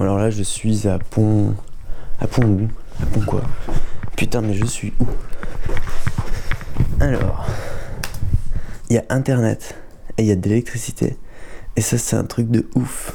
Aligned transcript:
Alors 0.00 0.18
là 0.18 0.30
je 0.30 0.42
suis 0.42 0.88
à 0.88 0.98
Pont... 0.98 1.54
À 2.20 2.26
Pont 2.26 2.42
où 2.42 2.68
À 3.02 3.06
Pont 3.06 3.20
quoi? 3.20 3.42
Putain 4.16 4.40
mais 4.40 4.54
je 4.54 4.64
suis 4.64 4.92
où? 4.98 5.06
Alors... 7.00 7.46
Il 8.88 8.96
y 8.96 8.98
a 8.98 9.04
internet 9.10 9.76
et 10.18 10.22
il 10.22 10.26
y 10.26 10.32
a 10.32 10.36
de 10.36 10.48
l'électricité. 10.48 11.16
Et 11.76 11.80
ça 11.80 11.96
c'est 11.96 12.16
un 12.16 12.24
truc 12.24 12.50
de 12.50 12.68
ouf. 12.74 13.12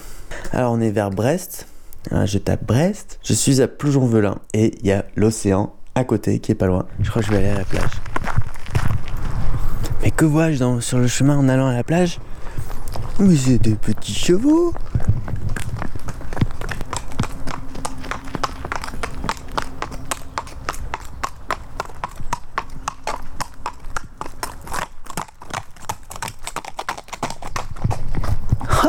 Alors 0.53 0.71
on 0.71 0.79
est 0.79 0.91
vers 0.91 1.09
Brest. 1.09 1.67
Ah, 2.11 2.25
je 2.25 2.37
tape 2.37 2.65
Brest. 2.65 3.19
Je 3.23 3.33
suis 3.33 3.61
à 3.61 3.67
Ploujonvelin 3.67 4.37
et 4.53 4.77
il 4.79 4.87
y 4.87 4.93
a 4.93 5.03
l'océan 5.15 5.73
à 5.95 6.03
côté 6.03 6.39
qui 6.39 6.53
est 6.53 6.55
pas 6.55 6.67
loin. 6.67 6.85
Je 7.01 7.09
crois 7.09 7.21
que 7.21 7.27
je 7.27 7.31
vais 7.33 7.39
aller 7.39 7.49
à 7.49 7.57
la 7.57 7.65
plage. 7.65 7.91
Mais 10.01 10.11
que 10.11 10.23
vois-je 10.23 10.79
sur 10.79 10.99
le 10.99 11.07
chemin 11.07 11.35
en 11.35 11.49
allant 11.49 11.67
à 11.67 11.73
la 11.73 11.83
plage? 11.83 12.19
Mais 13.19 13.35
c'est 13.35 13.57
des 13.57 13.75
petits 13.75 14.13
chevaux 14.13 14.73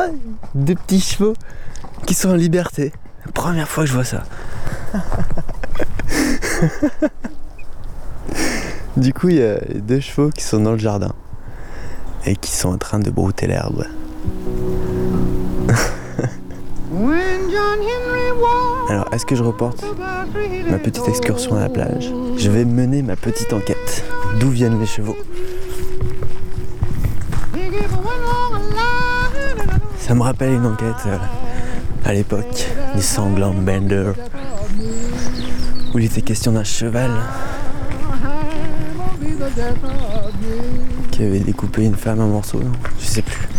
Ah, 0.07 0.11
Des 0.55 0.75
petits 0.75 1.01
chevaux 1.01 1.33
qui 2.05 2.13
sont 2.13 2.29
en 2.29 2.35
liberté. 2.35 2.93
Première 3.33 3.67
fois 3.67 3.83
que 3.83 3.89
je 3.89 3.93
vois 3.93 4.05
ça. 4.05 4.23
Du 8.97 9.13
coup, 9.13 9.29
il 9.29 9.35
y 9.35 9.43
a 9.43 9.59
deux 9.75 9.99
chevaux 9.99 10.31
qui 10.31 10.43
sont 10.43 10.59
dans 10.59 10.71
le 10.71 10.79
jardin 10.79 11.13
et 12.25 12.35
qui 12.35 12.49
sont 12.49 12.69
en 12.69 12.79
train 12.79 12.97
de 12.97 13.11
brouter 13.11 13.45
l'herbe. 13.45 13.85
Alors, 18.89 19.07
est-ce 19.13 19.27
que 19.27 19.35
je 19.35 19.43
reporte 19.43 19.85
ma 20.71 20.79
petite 20.79 21.07
excursion 21.07 21.57
à 21.57 21.59
la 21.59 21.69
plage? 21.69 22.11
Je 22.37 22.49
vais 22.49 22.65
mener 22.65 23.03
ma 23.03 23.15
petite 23.15 23.53
enquête. 23.53 24.03
D'où 24.39 24.49
viennent 24.49 24.79
les 24.79 24.87
chevaux? 24.87 25.15
Ça 30.07 30.15
me 30.15 30.21
rappelle 30.21 30.53
une 30.53 30.65
enquête 30.65 30.95
euh, 31.07 31.17
à 32.05 32.13
l'époque 32.13 32.65
des 32.95 33.01
sanglants 33.01 33.53
Bender 33.53 34.13
où 35.93 35.99
il 35.99 36.05
était 36.05 36.21
question 36.21 36.53
d'un 36.53 36.63
cheval 36.63 37.11
qui 41.11 41.23
avait 41.23 41.39
découpé 41.39 41.83
une 41.83 41.95
femme 41.95 42.21
en 42.21 42.27
morceaux, 42.27 42.61
non 42.61 42.71
je 42.99 43.05
sais 43.05 43.21
plus. 43.21 43.49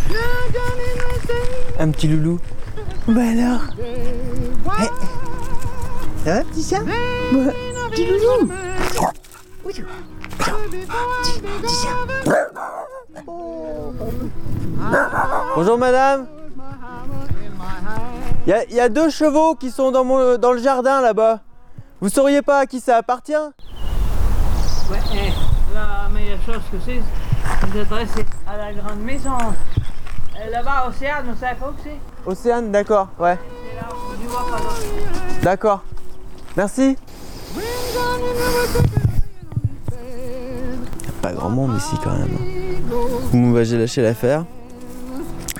Un 1.78 1.90
petit 1.90 2.08
loulou. 2.08 2.40
Bah 3.06 3.20
alors? 3.30 3.60
Eh, 4.80 6.24
Ça 6.24 6.34
va 6.34 6.44
petit 6.44 6.62
chat? 6.62 6.80
Ouais. 6.80 7.54
Petit 7.90 8.06
loulou 8.06 8.50
Bonjour 15.54 15.76
madame 15.76 16.26
Il 18.48 18.52
y, 18.52 18.54
a- 18.54 18.64
il 18.64 18.74
y 18.74 18.80
a 18.80 18.88
deux 18.88 19.10
chevaux 19.10 19.54
qui 19.56 19.70
sont 19.70 19.90
dans, 19.90 20.04
mon, 20.04 20.38
dans 20.38 20.52
le 20.52 20.58
jardin 20.58 21.02
là-bas. 21.02 21.40
Vous 22.00 22.08
sauriez 22.08 22.40
pas 22.40 22.60
à 22.60 22.66
qui 22.66 22.80
ça 22.80 22.96
appartient? 22.96 23.34
Ouais, 24.90 24.96
et 25.14 25.32
la 25.74 26.08
meilleure 26.10 26.38
chose 26.46 26.62
que 26.72 26.78
c'est, 26.82 27.02
vous 27.66 27.78
adressez 27.78 28.24
à 28.46 28.56
la 28.56 28.72
grande 28.72 29.00
maison. 29.00 29.32
Euh, 29.36 30.50
Là-bas, 30.50 30.86
Océane, 30.88 31.26
vous 31.30 31.38
savez 31.38 31.56
pas 31.60 31.66
où 31.68 31.74
c'est 31.84 31.98
Océane, 32.24 32.72
d'accord, 32.72 33.08
ouais. 33.18 33.36
C'est 33.68 33.76
là, 33.76 33.88
du 34.18 34.26
vois 34.28 34.46
pas. 34.50 34.62
D'accord. 35.42 35.82
Merci. 36.56 36.96
Pas 41.20 41.32
grand 41.32 41.50
monde 41.50 41.76
ici 41.76 41.96
quand 42.02 42.12
même. 42.16 42.38
Bon 43.30 43.50
bah 43.50 43.64
j'ai 43.64 43.76
lâché 43.76 44.00
l'affaire. 44.00 44.44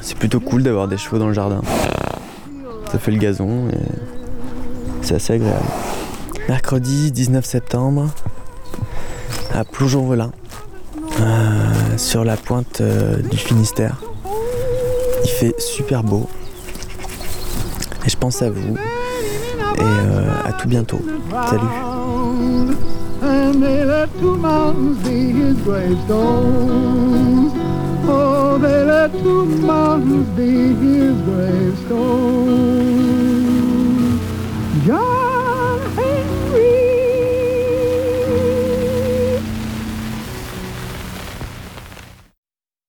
C'est 0.00 0.16
plutôt 0.16 0.40
cool 0.40 0.62
d'avoir 0.62 0.88
des 0.88 0.96
chevaux 0.96 1.18
dans 1.18 1.26
le 1.26 1.34
jardin. 1.34 1.60
Ça 2.90 2.98
fait 2.98 3.10
le 3.10 3.18
gazon 3.18 3.68
et 3.68 3.78
c'est 5.02 5.16
assez 5.16 5.34
agréable. 5.34 5.64
Mercredi 6.48 7.12
19 7.12 7.44
septembre 7.44 8.08
à 9.52 9.64
Ploujonvelin, 9.64 10.30
euh, 11.20 11.98
sur 11.98 12.24
la 12.24 12.36
pointe 12.36 12.80
euh, 12.80 13.16
du 13.16 13.36
Finistère. 13.36 14.00
Il 15.24 15.30
fait 15.30 15.54
super 15.58 16.02
beau. 16.02 16.28
Et 18.06 18.08
je 18.08 18.16
pense 18.16 18.40
à 18.40 18.50
vous. 18.50 18.76
Et 18.76 19.80
euh, 19.80 20.28
à 20.46 20.52
tout 20.52 20.68
bientôt. 20.68 21.00
Salut. 21.50 21.62